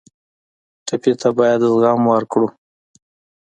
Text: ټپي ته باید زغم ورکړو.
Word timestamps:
ټپي 0.85 1.13
ته 1.21 1.29
باید 1.37 1.61
زغم 1.71 2.01
ورکړو. 2.13 2.47